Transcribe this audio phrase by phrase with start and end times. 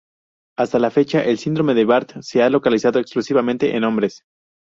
[0.57, 4.23] Hasta la fecha, el síndrome de Barth se ha localizado exclusivamente en hombres.